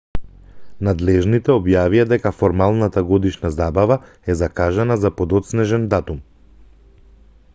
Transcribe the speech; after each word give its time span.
надлежните 0.87 1.51
објавија 1.55 2.05
дека 2.13 2.31
формалната 2.37 3.03
годишна 3.11 3.51
забава 3.57 3.97
е 4.35 4.39
закажана 4.41 4.99
за 5.05 5.13
подоцнежен 5.21 5.89
датум 5.95 6.25